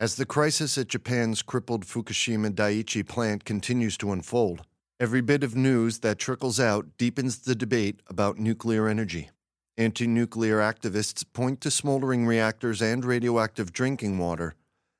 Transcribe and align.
As 0.00 0.16
the 0.16 0.26
crisis 0.26 0.76
at 0.76 0.88
Japan's 0.88 1.42
crippled 1.42 1.86
Fukushima 1.86 2.50
Daiichi 2.50 3.06
plant 3.06 3.44
continues 3.44 3.96
to 3.98 4.10
unfold, 4.10 4.62
every 4.98 5.20
bit 5.20 5.44
of 5.44 5.54
news 5.54 6.00
that 6.00 6.18
trickles 6.18 6.58
out 6.58 6.98
deepens 6.98 7.38
the 7.38 7.54
debate 7.54 8.00
about 8.08 8.40
nuclear 8.40 8.88
energy. 8.88 9.30
Anti 9.78 10.06
nuclear 10.06 10.58
activists 10.58 11.24
point 11.32 11.62
to 11.62 11.70
smoldering 11.70 12.26
reactors 12.26 12.82
and 12.82 13.02
radioactive 13.04 13.72
drinking 13.72 14.18
water 14.18 14.54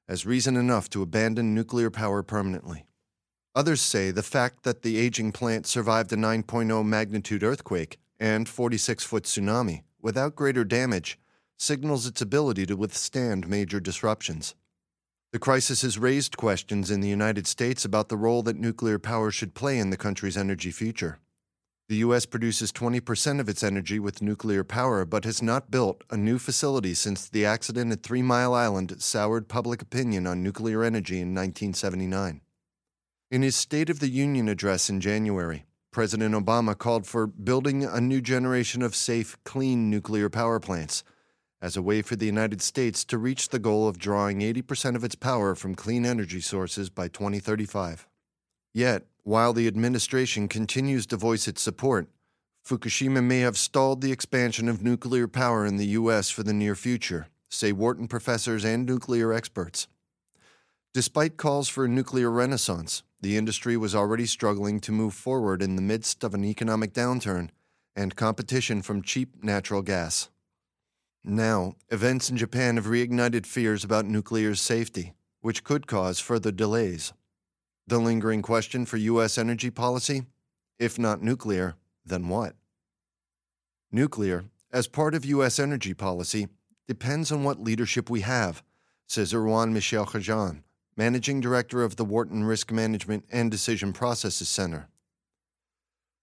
as 0.09 0.24
reason 0.24 0.56
enough 0.56 0.88
to 0.91 1.02
abandon 1.02 1.55
nuclear 1.55 1.91
power 1.91 2.23
permanently. 2.23 2.87
Others 3.55 3.83
say 3.83 4.11
the 4.11 4.23
fact 4.23 4.62
that 4.62 4.80
the 4.80 4.97
aging 4.97 5.30
plant 5.30 5.66
survived 5.66 6.11
a 6.12 6.16
9.0 6.16 6.87
magnitude 6.87 7.42
earthquake 7.42 7.98
and 8.19 8.48
46 8.48 9.05
foot 9.05 9.24
tsunami 9.24 9.83
without 10.00 10.34
greater 10.34 10.64
damage 10.64 11.19
signals 11.59 12.06
its 12.06 12.23
ability 12.23 12.64
to 12.64 12.75
withstand 12.75 13.48
major 13.48 13.78
disruptions. 13.78 14.55
The 15.33 15.39
crisis 15.39 15.83
has 15.83 15.98
raised 15.98 16.36
questions 16.36 16.91
in 16.91 17.00
the 17.00 17.09
United 17.09 17.47
States 17.47 17.84
about 17.84 18.09
the 18.09 18.16
role 18.16 18.42
that 18.42 18.59
nuclear 18.59 18.98
power 18.98 19.30
should 19.30 19.55
play 19.55 19.78
in 19.78 19.91
the 19.91 19.97
country's 19.97 20.36
energy 20.36 20.70
future. 20.70 21.19
The 21.92 21.98
U.S. 21.98 22.24
produces 22.24 22.73
20% 22.73 23.38
of 23.38 23.51
its 23.51 23.62
energy 23.62 23.98
with 23.98 24.23
nuclear 24.23 24.64
power, 24.64 25.05
but 25.05 25.27
has 25.27 25.42
not 25.42 25.70
built 25.70 26.05
a 26.09 26.16
new 26.16 26.38
facility 26.38 26.95
since 26.95 27.28
the 27.28 27.45
accident 27.45 27.92
at 27.92 28.03
Three 28.03 28.22
Mile 28.22 28.55
Island 28.55 29.03
soured 29.03 29.47
public 29.47 29.83
opinion 29.83 30.27
on 30.27 30.42
nuclear 30.42 30.84
energy 30.84 31.17
in 31.17 31.34
1979. 31.34 32.41
In 33.30 33.42
his 33.42 33.56
State 33.56 33.91
of 33.91 34.00
the 34.00 34.08
Union 34.08 34.48
address 34.48 34.89
in 34.89 35.02
January, 35.02 35.67
President 35.91 36.34
Obama 36.34 36.78
called 36.78 37.06
for 37.06 37.27
building 37.27 37.84
a 37.84 38.00
new 38.00 38.22
generation 38.22 38.80
of 38.80 38.97
safe, 38.97 39.36
clean 39.45 39.91
nuclear 39.91 40.30
power 40.30 40.58
plants 40.58 41.05
as 41.61 41.77
a 41.77 41.83
way 41.83 42.00
for 42.00 42.17
the 42.17 42.24
United 42.24 42.62
States 42.62 43.05
to 43.05 43.19
reach 43.19 43.50
the 43.50 43.58
goal 43.58 43.86
of 43.86 43.98
drawing 43.98 44.41
80% 44.41 44.97
of 44.97 45.05
its 45.05 45.14
power 45.14 45.55
from 45.55 45.74
clean 45.74 46.06
energy 46.06 46.41
sources 46.41 46.89
by 46.89 47.08
2035. 47.08 48.08
Yet, 48.72 49.05
while 49.23 49.53
the 49.53 49.67
administration 49.67 50.48
continues 50.48 51.06
to 51.06 51.17
voice 51.17 51.47
its 51.47 51.62
support, 51.62 52.09
Fukushima 52.67 53.23
may 53.23 53.41
have 53.41 53.59
stalled 53.59 54.01
the 54.01 54.12
expansion 54.12 54.69
of 54.69 54.83
nuclear 54.83 55.27
power 55.27 55.67
in 55.67 55.77
the 55.77 55.87
U.S. 55.87 56.31
for 56.31 56.42
the 56.42 56.53
near 56.53 56.75
future, 56.75 57.29
say 57.48 57.73
Wharton 57.73 58.09
professors 58.09 58.64
and 58.64 58.87
nuclear 58.87 59.33
experts. 59.33 59.89
Despite 60.95 61.37
calls 61.37 61.69
for 61.69 61.84
a 61.84 61.89
nuclear 61.89 62.31
renaissance, 62.31 63.03
the 63.20 63.37
industry 63.37 63.77
was 63.77 63.95
already 63.95 64.27
struggling 64.27 64.81
to 64.81 64.92
move 64.92 65.14
forward 65.14 65.62
in 65.62 65.77
the 65.77 65.83
midst 65.83 66.23
of 66.23 66.34
an 66.34 66.45
economic 66.45 66.92
downturn 66.92 67.51
and 67.97 68.17
competition 68.17 68.83
from 68.83 69.03
cheap 69.03 69.42
natural 69.42 69.83
gas. 69.83 70.29
Now, 71.25 71.77
events 71.89 72.31
in 72.31 72.36
Japan 72.36 72.77
have 72.77 72.86
reignited 72.86 73.47
fears 73.47 73.84
about 73.84 74.07
nuclear 74.07 74.55
safety, 74.55 75.12
which 75.41 75.62
could 75.62 75.86
cause 75.86 76.19
further 76.19 76.51
delays. 76.51 77.12
The 77.86 77.98
lingering 77.98 78.42
question 78.42 78.86
for 78.86 78.97
U.S. 78.97 79.36
energy 79.36 79.70
policy? 79.70 80.22
If 80.78 80.98
not 80.98 81.22
nuclear, 81.22 81.75
then 82.05 82.28
what? 82.28 82.55
Nuclear, 83.91 84.44
as 84.72 84.86
part 84.86 85.14
of 85.14 85.24
U.S. 85.24 85.58
energy 85.58 85.92
policy, 85.92 86.48
depends 86.86 87.33
on 87.33 87.44
what 87.44 87.62
leadership 87.62 88.08
we 88.08 88.20
have, 88.20 88.62
says 89.06 89.33
Erwann 89.33 89.72
Michel 89.72 90.06
Kerjan, 90.06 90.62
Managing 90.97 91.41
Director 91.41 91.83
of 91.83 91.97
the 91.97 92.05
Wharton 92.05 92.45
Risk 92.45 92.70
Management 92.70 93.24
and 93.30 93.51
Decision 93.51 93.92
Processes 93.92 94.48
Center. 94.48 94.89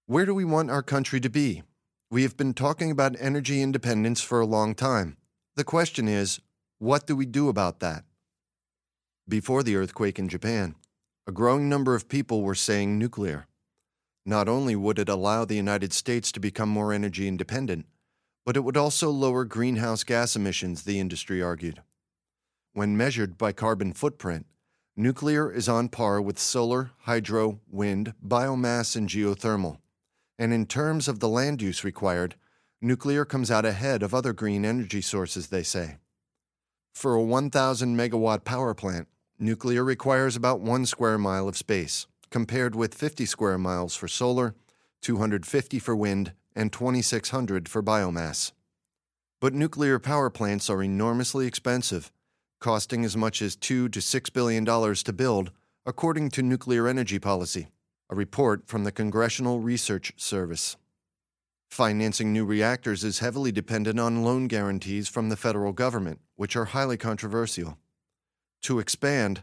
Where 0.05 0.25
do 0.25 0.33
we 0.33 0.45
want 0.45 0.71
our 0.71 0.81
country 0.81 1.19
to 1.19 1.29
be? 1.29 1.63
We 2.09 2.23
have 2.23 2.37
been 2.37 2.53
talking 2.53 2.89
about 2.89 3.15
energy 3.19 3.61
independence 3.61 4.21
for 4.21 4.39
a 4.39 4.45
long 4.45 4.73
time. 4.73 5.17
The 5.55 5.63
question 5.63 6.07
is, 6.07 6.39
what 6.79 7.05
do 7.05 7.15
we 7.15 7.25
do 7.25 7.49
about 7.49 7.81
that? 7.81 8.05
Before 9.27 9.61
the 9.61 9.75
earthquake 9.75 10.17
in 10.17 10.27
Japan, 10.27 10.73
a 11.29 11.31
growing 11.31 11.69
number 11.69 11.95
of 11.95 12.09
people 12.09 12.41
were 12.41 12.55
saying 12.55 12.97
nuclear. 12.97 13.47
Not 14.25 14.49
only 14.49 14.75
would 14.75 14.99
it 14.99 15.07
allow 15.07 15.45
the 15.45 15.55
United 15.55 15.93
States 15.93 16.31
to 16.33 16.41
become 16.41 16.67
more 16.67 16.91
energy 16.91 17.27
independent, 17.27 17.85
but 18.45 18.57
it 18.57 18.61
would 18.61 18.75
also 18.75 19.09
lower 19.09 19.45
greenhouse 19.45 20.03
gas 20.03 20.35
emissions, 20.35 20.83
the 20.83 20.99
industry 20.99 21.41
argued. 21.41 21.81
When 22.73 22.97
measured 22.97 23.37
by 23.37 23.53
carbon 23.53 23.93
footprint, 23.93 24.47
nuclear 24.97 25.49
is 25.51 25.69
on 25.69 25.87
par 25.87 26.21
with 26.21 26.37
solar, 26.37 26.91
hydro, 27.01 27.61
wind, 27.69 28.13
biomass, 28.25 28.95
and 28.95 29.07
geothermal 29.07 29.77
and 30.39 30.53
in 30.53 30.65
terms 30.65 31.09
of 31.09 31.19
the 31.19 31.27
land 31.27 31.61
use 31.61 31.83
required, 31.83 32.35
nuclear 32.81 33.25
comes 33.25 33.51
out 33.51 33.65
ahead 33.65 34.01
of 34.01 34.13
other 34.13 34.31
green 34.31 34.63
energy 34.63 35.01
sources, 35.01 35.47
they 35.47 35.63
say. 35.63 35.97
For 36.93 37.13
a 37.13 37.21
1,000 37.21 37.95
megawatt 37.95 38.45
power 38.45 38.73
plant, 38.73 39.09
nuclear 39.39 39.83
requires 39.83 40.35
about 40.35 40.59
one 40.59 40.85
square 40.85 41.17
mile 41.17 41.47
of 41.47 41.57
space, 41.57 42.07
compared 42.29 42.75
with 42.75 42.93
50 42.93 43.25
square 43.25 43.57
miles 43.57 43.95
for 43.95 44.07
solar, 44.07 44.55
250 45.01 45.79
for 45.79 45.95
wind, 45.95 46.33
and 46.55 46.73
2,600 46.73 47.69
for 47.69 47.81
biomass. 47.81 48.51
But 49.39 49.53
nuclear 49.53 49.99
power 49.99 50.29
plants 50.29 50.69
are 50.69 50.83
enormously 50.83 51.47
expensive, 51.47 52.11
costing 52.59 53.05
as 53.05 53.15
much 53.15 53.41
as 53.41 53.55
two 53.55 53.87
to 53.89 54.01
six 54.01 54.29
billion 54.29 54.65
dollars 54.65 55.01
to 55.03 55.13
build, 55.13 55.51
according 55.85 56.29
to 56.31 56.43
nuclear 56.43 56.87
energy 56.87 57.19
policy 57.19 57.69
a 58.09 58.15
report 58.15 58.67
from 58.67 58.83
the 58.83 58.91
Congressional 58.91 59.59
Research 59.59 60.13
Service. 60.17 60.77
Financing 61.69 62.33
new 62.33 62.43
reactors 62.43 63.03
is 63.03 63.19
heavily 63.19 63.51
dependent 63.51 63.99
on 63.99 64.23
loan 64.23 64.47
guarantees 64.47 65.07
from 65.07 65.29
the 65.29 65.37
federal 65.37 65.71
government, 65.71 66.19
which 66.35 66.55
are 66.55 66.65
highly 66.65 66.97
controversial. 66.97 67.77
To 68.63 68.79
expand, 68.79 69.41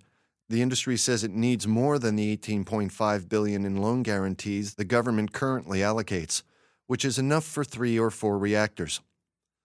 the 0.49 0.63
industry 0.63 0.97
says 0.97 1.25
it 1.25 1.33
needs 1.33 1.67
more 1.67 1.99
than 1.99 2.17
the 2.17 2.37
18.5 2.37 3.29
billion 3.29 3.65
in 3.65 3.77
loan 3.77 4.03
guarantees 4.03 4.75
the 4.75 4.85
government 4.85 5.33
currently 5.33 5.81
allocates, 5.81 6.43
which 6.87 7.05
is 7.05 7.19
enough 7.19 7.45
for 7.45 7.65
3 7.65 7.99
or 7.99 8.11
4 8.11 8.39
reactors. 8.39 9.01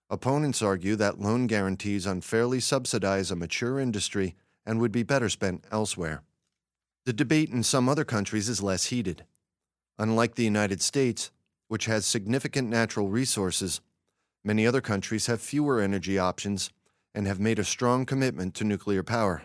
Opponents 0.10 0.62
argue 0.62 0.96
that 0.96 1.22
loan 1.22 1.48
guarantees 1.48 2.06
unfairly 2.06 2.60
subsidize 2.60 3.32
a 3.32 3.36
mature 3.36 3.80
industry 3.80 4.36
and 4.66 4.80
would 4.80 4.92
be 4.92 5.04
better 5.04 5.30
spent 5.30 5.64
elsewhere. 5.72 6.24
The 7.06 7.14
debate 7.14 7.50
in 7.50 7.64
some 7.64 7.88
other 7.88 8.04
countries 8.04 8.50
is 8.50 8.62
less 8.62 8.86
heated. 8.86 9.26
Unlike 9.98 10.36
the 10.36 10.44
United 10.44 10.82
States, 10.82 11.32
which 11.68 11.86
has 11.86 12.06
significant 12.06 12.70
natural 12.70 13.08
resources, 13.08 13.82
many 14.44 14.66
other 14.66 14.82
countries 14.82 15.28
have 15.28 15.42
fewer 15.42 15.80
energy 15.80 16.18
options 16.18 16.72
and 17.14 17.28
have 17.28 17.40
made 17.40 17.60
a 17.60 17.64
strong 17.64 18.06
commitment 18.06 18.56
to 18.56 18.64
nuclear 18.64 19.04
power. 19.04 19.44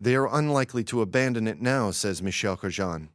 They 0.00 0.14
are 0.14 0.34
unlikely 0.34 0.84
to 0.84 1.00
abandon 1.00 1.48
it 1.48 1.60
now, 1.60 1.90
says 1.90 2.22
Michel 2.22 2.56
Kerjan. 2.56 3.08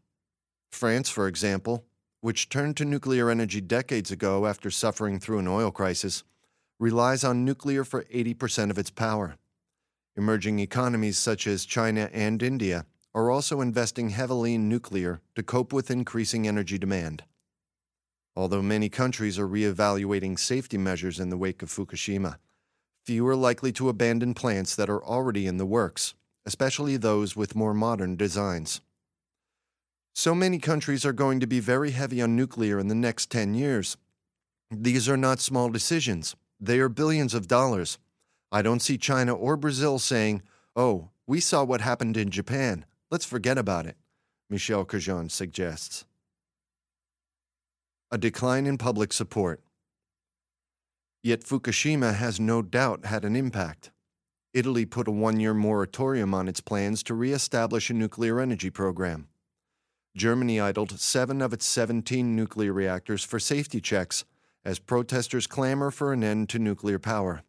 France, 0.72 1.09
for 1.09 1.28
example, 1.28 1.85
which 2.22 2.50
turned 2.50 2.78
to 2.78 2.85
nuclear 2.85 3.29
energy 3.29 3.61
decades 3.61 4.11
ago 4.11 4.45
after 4.47 4.72
suffering 4.72 5.19
through 5.19 5.40
an 5.40 5.47
oil 5.47 5.72
crisis, 5.72 6.23
relies 6.79 7.23
on 7.23 7.45
nuclear 7.45 7.84
for 7.84 8.06
80% 8.06 8.72
of 8.72 8.78
its 8.78 8.90
power. 8.90 9.38
Emerging 10.16 10.59
economies 10.59 11.17
such 11.17 11.47
as 11.47 11.66
China 11.66 12.09
and 12.11 12.41
India 12.41 12.85
are 13.13 13.29
also 13.29 13.61
investing 13.61 14.09
heavily 14.09 14.56
in 14.56 14.69
nuclear 14.69 15.22
to 15.35 15.44
cope 15.44 15.73
with 15.73 15.91
increasing 15.91 16.47
energy 16.47 16.78
demand. 16.78 17.23
Although 18.35 18.61
many 18.61 18.88
countries 18.88 19.38
are 19.38 19.47
reevaluating 19.47 20.40
safety 20.40 20.78
measures 20.78 21.20
in 21.20 21.29
the 21.29 21.37
wake 21.37 21.61
of 21.61 21.70
Fukushima, 21.70 22.37
few 23.05 23.25
are 23.27 23.35
likely 23.35 23.71
to 23.73 23.89
abandon 23.89 24.33
plants 24.33 24.75
that 24.75 24.89
are 24.89 25.03
already 25.03 25.47
in 25.47 25.57
the 25.57 25.65
works, 25.65 26.13
especially 26.45 26.97
those 26.97 27.35
with 27.35 27.55
more 27.55 27.73
modern 27.73 28.15
designs. 28.15 28.81
So 30.13 30.35
many 30.35 30.59
countries 30.59 31.05
are 31.05 31.13
going 31.13 31.39
to 31.39 31.47
be 31.47 31.59
very 31.59 31.91
heavy 31.91 32.21
on 32.21 32.35
nuclear 32.35 32.79
in 32.79 32.89
the 32.89 32.95
next 32.95 33.29
10 33.29 33.53
years. 33.53 33.97
These 34.69 35.07
are 35.09 35.17
not 35.17 35.39
small 35.39 35.69
decisions, 35.69 36.35
they 36.59 36.79
are 36.79 36.89
billions 36.89 37.33
of 37.33 37.47
dollars. 37.47 37.97
I 38.51 38.61
don't 38.61 38.81
see 38.81 38.97
China 38.97 39.33
or 39.33 39.55
Brazil 39.55 39.97
saying, 39.97 40.43
oh, 40.75 41.09
we 41.25 41.39
saw 41.39 41.63
what 41.63 41.81
happened 41.81 42.17
in 42.17 42.29
Japan. 42.29 42.85
Let's 43.09 43.25
forget 43.25 43.57
about 43.57 43.85
it, 43.85 43.95
Michel 44.49 44.85
Kerjan 44.85 45.31
suggests. 45.31 46.05
A 48.11 48.17
decline 48.17 48.67
in 48.67 48.77
public 48.77 49.13
support. 49.13 49.61
Yet 51.23 51.44
Fukushima 51.44 52.16
has 52.16 52.40
no 52.40 52.64
doubt 52.64 53.06
had 53.06 53.26
an 53.26 53.35
impact. 53.35 53.91
Italy 54.53 54.85
put 54.85 55.08
a 55.08 55.12
one 55.12 55.40
year 55.40 55.53
moratorium 55.53 56.34
on 56.34 56.47
its 56.47 56.62
plans 56.62 57.03
to 57.03 57.14
re 57.14 57.32
establish 57.32 57.90
a 57.90 57.94
nuclear 57.94 58.40
energy 58.40 58.70
program. 58.70 59.28
Germany 60.18 60.59
idled 60.59 61.00
seven 61.00 61.41
of 61.41 61.53
its 61.53 61.66
17 61.66 62.35
nuclear 62.35 62.73
reactors 62.73 63.23
for 63.23 63.40
safety 63.40 63.79
checks 63.79 64.26
as 64.66 64.79
protesters 64.79 65.47
clamor 65.47 65.91
for 65.91 66.12
an 66.12 66.23
end 66.23 66.50
to 66.50 66.59
nuclear 66.59 67.00
power. 67.00 67.44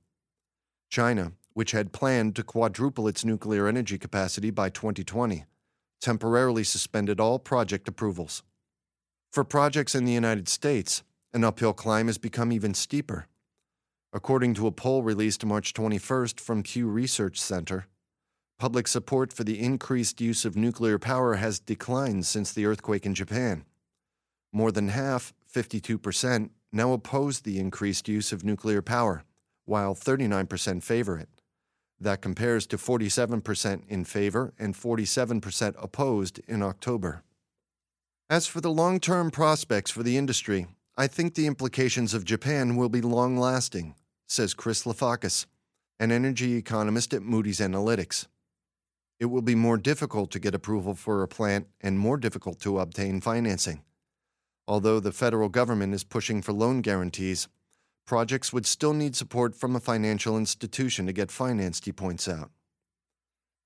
China, 0.91 1.33
which 1.55 1.73
had 1.73 1.93
planned 1.93 2.37
to 2.37 2.43
quadruple 2.43 3.09
its 3.09 3.25
nuclear 3.25 3.67
energy 3.67 3.99
capacity 3.99 4.51
by 4.51 4.69
2020, 4.69 5.45
temporarily 6.01 6.63
suspended 6.63 7.19
all 7.19 7.39
project 7.39 7.89
approvals. 7.89 8.43
For 9.31 9.45
projects 9.45 9.95
in 9.95 10.05
the 10.05 10.13
United 10.13 10.49
States, 10.49 11.03
an 11.33 11.43
uphill 11.43 11.73
climb 11.73 12.07
has 12.07 12.19
become 12.19 12.53
even 12.53 12.75
steeper. 12.75 13.27
According 14.15 14.53
to 14.55 14.67
a 14.67 14.73
poll 14.73 15.03
released 15.03 15.43
March 15.43 15.73
21st 15.73 16.39
from 16.39 16.63
Pew 16.63 16.87
Research 16.87 17.41
Center, 17.41 17.87
public 18.59 18.87
support 18.87 19.33
for 19.33 19.43
the 19.43 19.59
increased 19.59 20.21
use 20.21 20.45
of 20.45 20.55
nuclear 20.55 20.99
power 20.99 21.37
has 21.37 21.59
declined 21.59 22.27
since 22.27 22.53
the 22.53 22.67
earthquake 22.67 23.07
in 23.07 23.15
Japan. 23.15 23.65
More 24.53 24.71
than 24.71 24.89
half, 24.89 25.33
52%, 25.51 26.51
now 26.73 26.93
oppose 26.93 27.41
the 27.41 27.59
increased 27.59 28.07
use 28.07 28.33
of 28.33 28.45
nuclear 28.45 28.83
power, 28.83 29.25
while 29.65 29.95
39% 29.95 30.83
favor 30.83 31.19
it. 31.19 31.31
That 31.99 32.21
compares 32.21 32.67
to 32.67 32.77
47% 32.77 33.89
in 33.89 34.05
favor 34.05 34.53
and 34.59 34.75
47% 34.75 35.75
opposed 35.83 36.39
in 36.47 36.63
October. 36.63 37.23
As 38.29 38.47
for 38.47 38.61
the 38.61 38.71
long 38.71 39.01
term 39.01 39.31
prospects 39.31 39.91
for 39.91 40.03
the 40.03 40.19
industry, 40.19 40.67
I 40.99 41.07
think 41.07 41.35
the 41.35 41.47
implications 41.47 42.13
of 42.13 42.27
Japan 42.27 42.77
will 42.77 42.91
be 42.91 43.01
long 43.01 43.39
lasting, 43.39 43.95
says 44.33 44.55
Chris 44.55 44.85
Lafakis, 44.85 45.47
an 46.01 46.11
energy 46.11 46.55
economist 46.55 47.13
at 47.13 47.23
Moody's 47.23 47.61
Analytics. 47.61 48.27
It 49.21 49.27
will 49.27 49.43
be 49.43 49.55
more 49.55 49.77
difficult 49.77 50.31
to 50.33 50.41
get 50.41 50.55
approval 50.55 50.95
for 50.95 51.23
a 51.23 51.29
plant 51.29 51.69
and 51.81 51.99
more 51.99 52.17
difficult 52.17 52.59
to 52.61 52.81
obtain 52.81 53.21
financing. 53.21 53.83
Although 54.67 55.01
the 55.01 55.13
federal 55.13 55.49
government 55.49 55.95
is 55.95 56.03
pushing 56.03 56.41
for 56.41 56.53
loan 56.53 56.81
guarantees, 56.81 57.47
projects 58.07 58.53
would 58.53 58.67
still 58.67 58.95
need 58.95 59.15
support 59.15 59.55
from 59.55 59.77
a 59.77 59.81
financial 59.81 60.37
institution 60.37 61.07
to 61.07 61.13
get 61.13 61.31
financed, 61.31 61.85
he 61.85 61.93
points 61.93 62.27
out. 62.27 62.51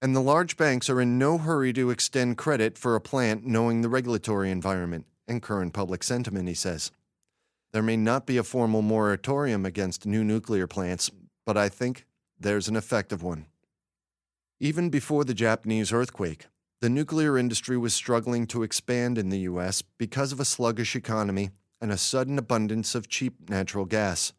And 0.02 0.14
the 0.14 0.20
large 0.20 0.56
banks 0.56 0.90
are 0.90 1.00
in 1.00 1.16
no 1.18 1.38
hurry 1.38 1.72
to 1.74 1.90
extend 1.90 2.36
credit 2.36 2.76
for 2.76 2.96
a 2.96 3.00
plant 3.00 3.46
knowing 3.46 3.80
the 3.80 3.88
regulatory 3.88 4.50
environment 4.50 5.06
and 5.28 5.40
current 5.40 5.72
public 5.72 6.02
sentiment, 6.02 6.48
he 6.48 6.54
says. 6.54 6.90
There 7.76 7.82
may 7.82 7.98
not 7.98 8.24
be 8.24 8.38
a 8.38 8.42
formal 8.42 8.80
moratorium 8.80 9.66
against 9.66 10.06
new 10.06 10.24
nuclear 10.24 10.66
plants, 10.66 11.10
but 11.44 11.58
I 11.58 11.68
think 11.68 12.06
there's 12.40 12.68
an 12.68 12.76
effective 12.76 13.22
one. 13.22 13.48
Even 14.58 14.88
before 14.88 15.24
the 15.24 15.34
Japanese 15.34 15.92
earthquake, 15.92 16.46
the 16.80 16.88
nuclear 16.88 17.36
industry 17.36 17.76
was 17.76 17.92
struggling 17.92 18.46
to 18.46 18.62
expand 18.62 19.18
in 19.18 19.28
the 19.28 19.40
U.S. 19.40 19.82
because 19.82 20.32
of 20.32 20.40
a 20.40 20.44
sluggish 20.46 20.96
economy 20.96 21.50
and 21.78 21.92
a 21.92 21.98
sudden 21.98 22.38
abundance 22.38 22.94
of 22.94 23.10
cheap 23.10 23.50
natural 23.50 23.84
gas. 23.84 24.32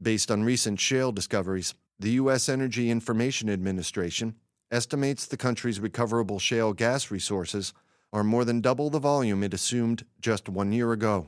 Based 0.00 0.30
on 0.30 0.44
recent 0.44 0.78
shale 0.78 1.10
discoveries, 1.10 1.74
the 1.98 2.12
U.S. 2.12 2.48
Energy 2.48 2.92
Information 2.92 3.50
Administration 3.50 4.36
estimates 4.70 5.26
the 5.26 5.36
country's 5.36 5.80
recoverable 5.80 6.38
shale 6.38 6.72
gas 6.72 7.10
resources 7.10 7.74
are 8.12 8.22
more 8.22 8.44
than 8.44 8.60
double 8.60 8.88
the 8.88 9.00
volume 9.00 9.42
it 9.42 9.52
assumed 9.52 10.04
just 10.20 10.48
one 10.48 10.70
year 10.70 10.92
ago. 10.92 11.26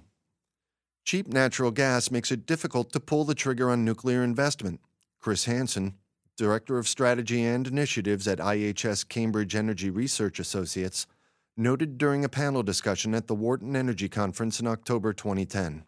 Cheap 1.05 1.29
natural 1.29 1.71
gas 1.71 2.11
makes 2.11 2.31
it 2.31 2.47
difficult 2.47 2.93
to 2.93 3.00
pull 3.00 3.25
the 3.25 3.35
trigger 3.35 3.71
on 3.71 3.85
nuclear 3.85 4.23
investment. 4.23 4.81
Chris 5.21 5.47
Hansen, 5.47 5.95
Director 6.37 6.79
of 6.79 6.87
Strategy 6.87 7.45
and 7.45 7.67
Initiatives 7.67 8.29
at 8.29 8.39
IHS 8.39 9.09
Cambridge 9.09 9.56
Energy 9.56 9.91
Research 9.91 10.39
Associates, 10.39 11.06
noted 11.56 11.99
during 11.99 12.25
a 12.25 12.29
panel 12.29 12.62
discussion 12.62 13.15
at 13.15 13.27
the 13.27 13.35
Wharton 13.35 13.75
Energy 13.75 14.09
Conference 14.09 14.61
in 14.61 14.67
October 14.67 15.12
2010. 15.12 15.85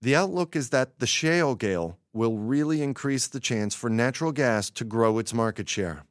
The 0.00 0.16
outlook 0.16 0.56
is 0.56 0.70
that 0.70 1.00
the 1.00 1.06
shale 1.06 1.54
gale 1.54 1.98
will 2.12 2.38
really 2.38 2.82
increase 2.82 3.26
the 3.26 3.40
chance 3.40 3.74
for 3.74 3.90
natural 3.90 4.32
gas 4.32 4.70
to 4.70 4.84
grow 4.84 5.18
its 5.18 5.34
market 5.34 5.68
share. 5.68 6.04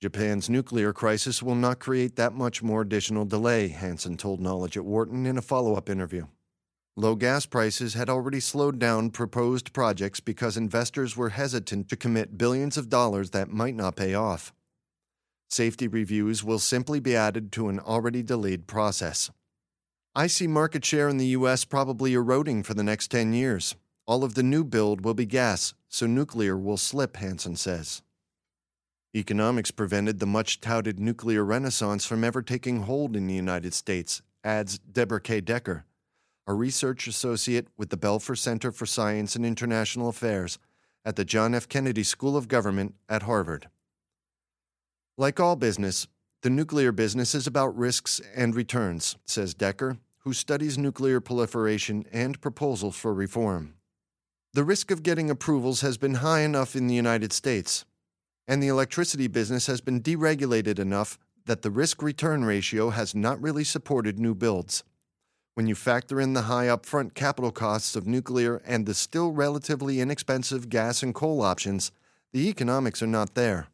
Japan's 0.00 0.50
nuclear 0.50 0.92
crisis 0.92 1.42
will 1.42 1.54
not 1.54 1.78
create 1.78 2.16
that 2.16 2.34
much 2.34 2.62
more 2.62 2.82
additional 2.82 3.24
delay, 3.24 3.68
Hansen 3.68 4.16
told 4.16 4.40
Knowledge 4.40 4.76
at 4.76 4.84
Wharton 4.84 5.24
in 5.26 5.38
a 5.38 5.42
follow 5.42 5.74
up 5.74 5.88
interview. 5.88 6.26
Low 6.98 7.14
gas 7.14 7.44
prices 7.44 7.92
had 7.92 8.08
already 8.08 8.40
slowed 8.40 8.78
down 8.78 9.10
proposed 9.10 9.74
projects 9.74 10.18
because 10.18 10.56
investors 10.56 11.14
were 11.14 11.28
hesitant 11.28 11.90
to 11.90 11.96
commit 11.96 12.38
billions 12.38 12.78
of 12.78 12.88
dollars 12.88 13.30
that 13.32 13.50
might 13.50 13.74
not 13.74 13.96
pay 13.96 14.14
off. 14.14 14.54
Safety 15.50 15.88
reviews 15.88 16.42
will 16.42 16.58
simply 16.58 16.98
be 16.98 17.14
added 17.14 17.52
to 17.52 17.68
an 17.68 17.80
already 17.80 18.22
delayed 18.22 18.66
process. 18.66 19.30
I 20.14 20.26
see 20.26 20.46
market 20.46 20.86
share 20.86 21.10
in 21.10 21.18
the 21.18 21.36
U.S. 21.38 21.66
probably 21.66 22.14
eroding 22.14 22.62
for 22.62 22.72
the 22.72 22.82
next 22.82 23.08
10 23.10 23.34
years. 23.34 23.76
All 24.06 24.24
of 24.24 24.32
the 24.32 24.42
new 24.42 24.64
build 24.64 25.04
will 25.04 25.12
be 25.12 25.26
gas, 25.26 25.74
so 25.90 26.06
nuclear 26.06 26.56
will 26.56 26.78
slip, 26.78 27.18
Hansen 27.18 27.56
says. 27.56 28.00
Economics 29.14 29.70
prevented 29.70 30.18
the 30.18 30.26
much 30.26 30.62
touted 30.62 30.98
nuclear 30.98 31.44
renaissance 31.44 32.06
from 32.06 32.24
ever 32.24 32.40
taking 32.40 32.84
hold 32.84 33.14
in 33.14 33.26
the 33.26 33.34
United 33.34 33.74
States, 33.74 34.22
adds 34.42 34.78
Deborah 34.78 35.20
K. 35.20 35.42
Decker, 35.42 35.84
a 36.46 36.54
research 36.54 37.06
associate 37.06 37.68
with 37.76 37.90
the 37.90 37.96
Belfer 37.96 38.38
Center 38.38 38.70
for 38.70 38.86
Science 38.86 39.34
and 39.34 39.44
International 39.44 40.08
Affairs 40.08 40.58
at 41.04 41.16
the 41.16 41.24
John 41.24 41.54
F. 41.54 41.68
Kennedy 41.68 42.02
School 42.02 42.36
of 42.36 42.48
Government 42.48 42.94
at 43.08 43.22
Harvard. 43.22 43.68
Like 45.18 45.40
all 45.40 45.56
business, 45.56 46.06
the 46.42 46.50
nuclear 46.50 46.92
business 46.92 47.34
is 47.34 47.46
about 47.46 47.76
risks 47.76 48.20
and 48.34 48.54
returns, 48.54 49.16
says 49.24 49.54
Decker, 49.54 49.98
who 50.18 50.32
studies 50.32 50.76
nuclear 50.76 51.20
proliferation 51.20 52.04
and 52.12 52.40
proposals 52.40 52.96
for 52.96 53.14
reform. 53.14 53.74
The 54.52 54.64
risk 54.64 54.90
of 54.90 55.02
getting 55.02 55.30
approvals 55.30 55.80
has 55.80 55.98
been 55.98 56.14
high 56.14 56.40
enough 56.40 56.76
in 56.76 56.86
the 56.86 56.94
United 56.94 57.32
States, 57.32 57.84
and 58.46 58.62
the 58.62 58.68
electricity 58.68 59.26
business 59.26 59.66
has 59.66 59.80
been 59.80 60.00
deregulated 60.00 60.78
enough 60.78 61.18
that 61.46 61.62
the 61.62 61.70
risk 61.70 62.02
return 62.02 62.44
ratio 62.44 62.90
has 62.90 63.14
not 63.14 63.40
really 63.40 63.64
supported 63.64 64.18
new 64.18 64.34
builds. 64.34 64.84
When 65.56 65.66
you 65.66 65.74
factor 65.74 66.20
in 66.20 66.34
the 66.34 66.42
high 66.42 66.66
upfront 66.66 67.14
capital 67.14 67.50
costs 67.50 67.96
of 67.96 68.06
nuclear 68.06 68.62
and 68.64 68.86
the 68.86 68.94
still 68.94 69.32
relatively 69.32 70.00
inexpensive 70.00 70.68
gas 70.68 71.02
and 71.02 71.14
coal 71.14 71.42
options, 71.42 71.90
the 72.32 72.48
economics 72.48 73.02
are 73.02 73.06
not 73.08 73.34
there 73.34 73.68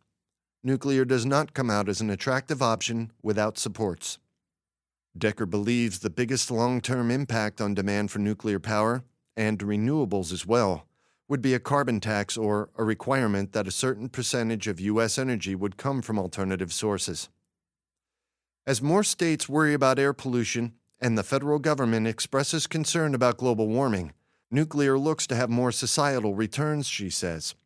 nuclear 0.64 1.05
does 1.05 1.26
not 1.26 1.55
come 1.55 1.70
out 1.70 1.88
as 1.88 2.00
an 2.00 2.11
attractive 2.11 2.62
option 2.62 3.11
without 3.23 3.58
supports. 3.58 4.19
Decker 5.17 5.46
believes 5.46 5.99
the 5.99 6.11
biggest 6.11 6.50
long 6.50 6.81
term 6.81 7.11
impact 7.11 7.61
on 7.61 7.75
demand 7.75 8.11
for 8.11 8.19
nuclear 8.19 8.58
power, 8.58 9.02
and 9.37 9.58
renewables 9.58 10.32
as 10.32 10.46
well, 10.46 10.87
would 11.28 11.43
be 11.43 11.54
a 11.54 11.61
carbon 11.61 12.00
tax 12.00 12.37
or 12.37 12.68
a 12.76 12.85
requirement 12.85 13.52
that 13.52 13.66
a 13.66 13.73
certain 13.73 14.09
percentage 14.09 14.68
of 14.68 14.80
U.S. 14.80 15.18
energy 15.18 15.54
would 15.54 15.76
come 15.76 16.02
from 16.02 16.18
alternative 16.18 16.73
sources. 16.73 17.28
As 18.66 18.80
more 18.80 19.02
states 19.02 19.49
worry 19.49 19.75
about 19.75 19.99
air 19.99 20.12
pollution 20.12 20.75
and 21.02 21.18
the 21.18 21.25
federal 21.25 21.59
government 21.59 22.06
expresses 22.06 22.68
concern 22.68 23.12
about 23.12 23.37
global 23.37 23.66
warming, 23.66 24.12
nuclear 24.52 24.97
looks 24.97 25.26
to 25.26 25.35
have 25.35 25.50
more 25.50 25.73
societal 25.73 26.35
returns, 26.37 26.87
she 26.87 27.11
says. 27.11 27.56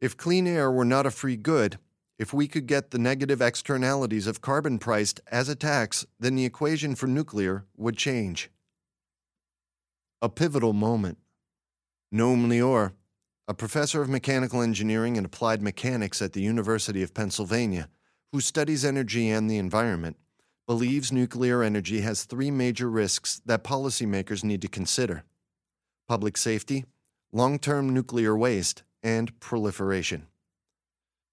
If 0.00 0.16
clean 0.16 0.46
air 0.46 0.70
were 0.70 0.86
not 0.86 1.04
a 1.04 1.10
free 1.10 1.36
good, 1.36 1.78
if 2.18 2.32
we 2.32 2.48
could 2.48 2.66
get 2.66 2.90
the 2.90 2.98
negative 2.98 3.42
externalities 3.42 4.26
of 4.26 4.40
carbon 4.40 4.78
priced 4.78 5.20
as 5.26 5.50
a 5.50 5.54
tax, 5.54 6.06
then 6.18 6.36
the 6.36 6.46
equation 6.46 6.94
for 6.94 7.06
nuclear 7.06 7.66
would 7.76 7.98
change. 7.98 8.50
A 10.22 10.30
pivotal 10.30 10.72
moment. 10.72 11.18
Noam 12.12 12.46
Lior, 12.46 12.92
a 13.46 13.54
professor 13.54 14.00
of 14.00 14.08
mechanical 14.08 14.62
engineering 14.62 15.18
and 15.18 15.26
applied 15.26 15.60
mechanics 15.60 16.22
at 16.22 16.32
the 16.32 16.42
University 16.42 17.02
of 17.02 17.12
Pennsylvania, 17.12 17.88
who 18.32 18.40
studies 18.40 18.84
energy 18.86 19.28
and 19.28 19.50
the 19.50 19.58
environment, 19.58 20.16
believes 20.70 21.10
nuclear 21.10 21.64
energy 21.64 22.00
has 22.02 22.22
three 22.22 22.48
major 22.48 22.88
risks 22.88 23.42
that 23.44 23.64
policymakers 23.64 24.44
need 24.44 24.62
to 24.62 24.68
consider 24.68 25.24
public 26.06 26.36
safety, 26.36 26.84
long 27.32 27.58
term 27.58 27.92
nuclear 27.92 28.36
waste, 28.36 28.84
and 29.02 29.36
proliferation. 29.40 30.28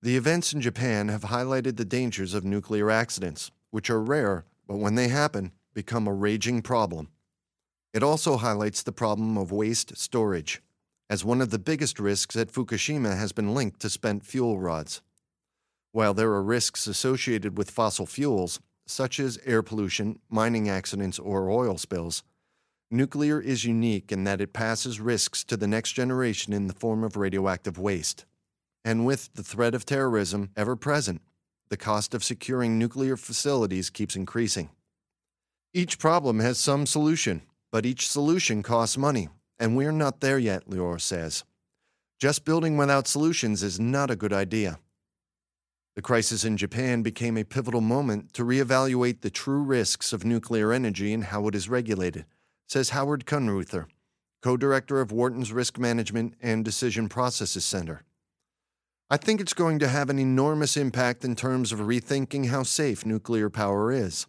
The 0.01 0.17
events 0.17 0.53
in 0.53 0.61
Japan 0.61 1.09
have 1.09 1.21
highlighted 1.21 1.77
the 1.77 1.85
dangers 1.85 2.33
of 2.33 2.45
nuclear 2.45 2.89
accidents, 2.89 3.51
which 3.69 3.91
are 3.91 4.01
rare, 4.01 4.43
but 4.67 4.77
when 4.77 4.95
they 4.95 5.09
happen, 5.09 5.51
become 5.71 6.07
a 6.07 6.13
raging 6.15 6.63
problem. 6.63 7.09
It 7.93 8.01
also 8.01 8.37
highlights 8.37 8.81
the 8.81 8.91
problem 8.91 9.37
of 9.37 9.51
waste 9.51 9.95
storage, 9.97 10.63
as 11.11 11.23
one 11.23 11.41
of 11.41 11.51
the 11.51 11.59
biggest 11.59 11.99
risks 11.99 12.35
at 12.35 12.51
Fukushima 12.51 13.15
has 13.15 13.33
been 13.33 13.53
linked 13.53 13.81
to 13.81 13.89
spent 13.91 14.25
fuel 14.25 14.59
rods. 14.59 15.03
While 15.91 16.15
there 16.15 16.31
are 16.31 16.41
risks 16.41 16.87
associated 16.87 17.55
with 17.55 17.69
fossil 17.69 18.07
fuels, 18.07 18.59
such 18.87 19.19
as 19.19 19.39
air 19.45 19.61
pollution, 19.61 20.19
mining 20.29 20.69
accidents, 20.69 21.19
or 21.19 21.49
oil 21.49 21.77
spills, 21.77 22.23
nuclear 22.89 23.39
is 23.39 23.65
unique 23.65 24.11
in 24.11 24.23
that 24.23 24.41
it 24.41 24.53
passes 24.53 24.99
risks 24.99 25.43
to 25.43 25.57
the 25.57 25.67
next 25.67 25.91
generation 25.91 26.53
in 26.53 26.67
the 26.67 26.73
form 26.73 27.03
of 27.03 27.17
radioactive 27.17 27.77
waste. 27.77 28.25
And 28.85 29.05
with 29.05 29.33
the 29.33 29.43
threat 29.43 29.75
of 29.75 29.85
terrorism 29.85 30.51
ever 30.55 30.75
present, 30.75 31.21
the 31.69 31.77
cost 31.77 32.13
of 32.13 32.23
securing 32.23 32.79
nuclear 32.79 33.17
facilities 33.17 33.89
keeps 33.89 34.15
increasing. 34.15 34.69
Each 35.73 35.99
problem 35.99 36.39
has 36.39 36.57
some 36.57 36.85
solution, 36.85 37.41
but 37.71 37.85
each 37.85 38.07
solution 38.07 38.63
costs 38.63 38.97
money, 38.97 39.27
and 39.59 39.75
we're 39.75 39.91
not 39.91 40.21
there 40.21 40.39
yet, 40.39 40.69
Lior 40.69 40.99
says. 40.99 41.43
Just 42.19 42.45
building 42.45 42.77
without 42.77 43.07
solutions 43.07 43.61
is 43.61 43.79
not 43.79 44.09
a 44.09 44.15
good 44.15 44.33
idea. 44.33 44.79
The 45.97 46.03
crisis 46.03 46.43
in 46.43 46.57
Japan 46.57 47.01
became 47.01 47.37
a 47.37 47.43
pivotal 47.43 47.81
moment 47.81 48.31
to 48.33 48.45
reevaluate 48.45 49.21
the 49.21 49.31
true 49.31 49.63
risks 49.63 50.13
of 50.13 50.23
nuclear 50.23 50.71
energy 50.71 51.11
and 51.11 51.23
how 51.23 51.47
it 51.47 51.55
is 51.55 51.69
regulated, 51.69 52.25
says 52.67 52.91
Howard 52.91 53.25
Kunreuther, 53.25 53.87
co 54.43 54.57
director 54.57 55.01
of 55.01 55.11
Wharton's 55.11 55.51
Risk 55.51 55.79
Management 55.79 56.35
and 56.39 56.63
Decision 56.63 57.09
Processes 57.09 57.65
Center. 57.65 58.03
I 59.09 59.17
think 59.17 59.41
it's 59.41 59.55
going 59.55 59.79
to 59.79 59.87
have 59.87 60.11
an 60.11 60.19
enormous 60.19 60.77
impact 60.77 61.25
in 61.25 61.35
terms 61.35 61.71
of 61.71 61.79
rethinking 61.79 62.49
how 62.49 62.61
safe 62.61 63.03
nuclear 63.03 63.49
power 63.49 63.91
is. 63.91 64.27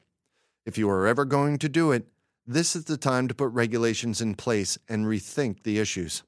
If 0.64 0.78
you 0.78 0.88
are 0.88 1.06
ever 1.06 1.26
going 1.26 1.58
to 1.58 1.68
do 1.68 1.92
it, 1.92 2.06
this 2.46 2.75
is 2.75 2.84
the 2.84 2.96
time 2.96 3.28
to 3.28 3.34
put 3.34 3.52
regulations 3.52 4.22
in 4.22 4.37
place 4.37 4.78
and 4.88 5.04
rethink 5.04 5.64
the 5.64 5.78
issues. 5.78 6.22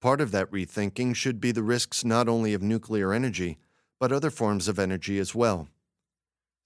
Part 0.00 0.22
of 0.22 0.30
that 0.30 0.50
rethinking 0.50 1.14
should 1.14 1.38
be 1.38 1.52
the 1.52 1.62
risks 1.62 2.02
not 2.02 2.30
only 2.30 2.54
of 2.54 2.62
nuclear 2.62 3.12
energy, 3.12 3.58
but 4.04 4.12
other 4.12 4.28
forms 4.28 4.68
of 4.68 4.78
energy 4.78 5.18
as 5.18 5.34
well. 5.34 5.66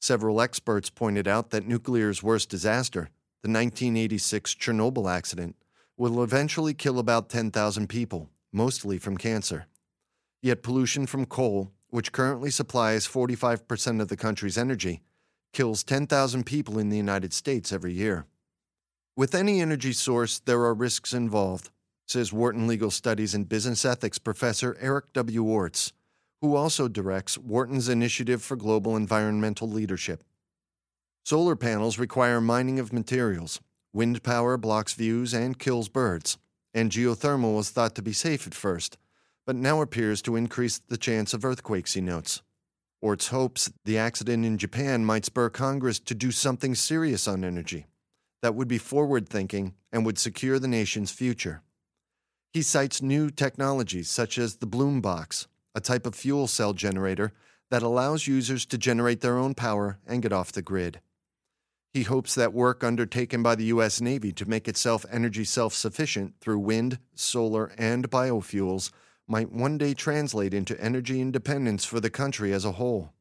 Several 0.00 0.40
experts 0.40 0.90
pointed 0.90 1.28
out 1.28 1.50
that 1.50 1.68
nuclear's 1.68 2.20
worst 2.20 2.48
disaster, 2.48 3.10
the 3.44 3.48
1986 3.48 4.56
Chernobyl 4.56 5.08
accident, 5.08 5.54
will 5.96 6.24
eventually 6.24 6.74
kill 6.74 6.98
about 6.98 7.28
10,000 7.28 7.88
people, 7.88 8.28
mostly 8.52 8.98
from 8.98 9.16
cancer. 9.16 9.66
Yet 10.42 10.64
pollution 10.64 11.06
from 11.06 11.26
coal, 11.26 11.70
which 11.90 12.10
currently 12.10 12.50
supplies 12.50 13.06
45% 13.06 14.00
of 14.00 14.08
the 14.08 14.16
country's 14.16 14.58
energy, 14.58 15.02
kills 15.52 15.84
10,000 15.84 16.44
people 16.44 16.76
in 16.76 16.88
the 16.88 16.96
United 16.96 17.32
States 17.32 17.72
every 17.72 17.92
year. 17.92 18.26
With 19.14 19.32
any 19.32 19.60
energy 19.60 19.92
source, 19.92 20.40
there 20.40 20.62
are 20.62 20.74
risks 20.74 21.14
involved, 21.14 21.70
says 22.04 22.32
Wharton 22.32 22.66
Legal 22.66 22.90
Studies 22.90 23.32
and 23.32 23.48
Business 23.48 23.84
Ethics 23.84 24.18
professor 24.18 24.76
Eric 24.80 25.12
W. 25.12 25.44
Orts, 25.44 25.92
who 26.40 26.54
also 26.54 26.88
directs 26.88 27.36
Wharton's 27.36 27.88
Initiative 27.88 28.42
for 28.42 28.56
Global 28.56 28.96
Environmental 28.96 29.68
Leadership. 29.68 30.22
Solar 31.24 31.56
panels 31.56 31.98
require 31.98 32.40
mining 32.40 32.78
of 32.78 32.92
materials, 32.92 33.60
wind 33.92 34.22
power 34.22 34.56
blocks 34.56 34.94
views 34.94 35.34
and 35.34 35.58
kills 35.58 35.88
birds, 35.88 36.38
and 36.72 36.90
geothermal 36.90 37.56
was 37.56 37.70
thought 37.70 37.94
to 37.96 38.02
be 38.02 38.12
safe 38.12 38.46
at 38.46 38.54
first, 38.54 38.96
but 39.46 39.56
now 39.56 39.80
appears 39.80 40.22
to 40.22 40.36
increase 40.36 40.78
the 40.78 40.96
chance 40.96 41.34
of 41.34 41.44
earthquakes, 41.44 41.94
he 41.94 42.00
notes. 42.00 42.42
Orts 43.00 43.28
hopes 43.28 43.70
the 43.84 43.98
accident 43.98 44.44
in 44.44 44.58
Japan 44.58 45.04
might 45.04 45.24
spur 45.24 45.50
Congress 45.50 45.98
to 46.00 46.14
do 46.14 46.30
something 46.30 46.74
serious 46.74 47.28
on 47.28 47.44
energy 47.44 47.86
that 48.42 48.54
would 48.54 48.68
be 48.68 48.78
forward 48.78 49.28
thinking 49.28 49.74
and 49.92 50.04
would 50.04 50.18
secure 50.18 50.58
the 50.58 50.68
nation's 50.68 51.10
future. 51.10 51.62
He 52.52 52.62
cites 52.62 53.02
new 53.02 53.30
technologies 53.30 54.08
such 54.08 54.38
as 54.38 54.56
the 54.56 54.66
Bloom 54.66 55.00
Box, 55.00 55.46
a 55.78 55.80
type 55.80 56.06
of 56.06 56.14
fuel 56.14 56.48
cell 56.48 56.72
generator 56.72 57.32
that 57.70 57.84
allows 57.84 58.26
users 58.26 58.66
to 58.66 58.76
generate 58.76 59.20
their 59.20 59.38
own 59.38 59.54
power 59.54 59.98
and 60.08 60.22
get 60.22 60.32
off 60.32 60.50
the 60.50 60.60
grid. 60.60 61.00
He 61.94 62.02
hopes 62.02 62.34
that 62.34 62.52
work 62.52 62.82
undertaken 62.82 63.44
by 63.44 63.54
the 63.54 63.66
U.S. 63.66 64.00
Navy 64.00 64.32
to 64.32 64.48
make 64.48 64.66
itself 64.66 65.06
energy 65.08 65.44
self 65.44 65.72
sufficient 65.72 66.34
through 66.40 66.58
wind, 66.58 66.98
solar, 67.14 67.70
and 67.78 68.10
biofuels 68.10 68.90
might 69.28 69.52
one 69.52 69.78
day 69.78 69.94
translate 69.94 70.52
into 70.52 70.78
energy 70.80 71.20
independence 71.20 71.84
for 71.84 72.00
the 72.00 72.10
country 72.10 72.52
as 72.52 72.64
a 72.64 72.72
whole. 72.72 73.12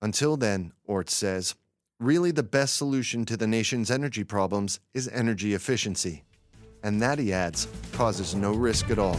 Until 0.00 0.36
then, 0.36 0.72
Orts 0.84 1.16
says, 1.16 1.56
really 1.98 2.30
the 2.30 2.44
best 2.44 2.76
solution 2.76 3.24
to 3.24 3.36
the 3.36 3.48
nation's 3.48 3.90
energy 3.90 4.22
problems 4.22 4.78
is 4.94 5.08
energy 5.08 5.52
efficiency 5.52 6.22
and 6.86 7.02
that, 7.02 7.18
he 7.18 7.32
adds, 7.32 7.66
causes 7.92 8.36
no 8.36 8.52
risk 8.52 8.90
at 8.90 8.98
all. 8.98 9.18